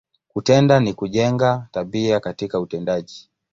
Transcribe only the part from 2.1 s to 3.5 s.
katika utendaji.